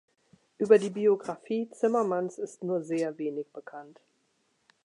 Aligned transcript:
Über 0.57 0.79
die 0.79 0.89
Biographie 0.89 1.69
Zimmermanns 1.69 2.39
ist 2.39 2.63
nur 2.63 2.81
sehr 2.81 3.19
wenig 3.19 3.45
bekannt. 3.53 3.99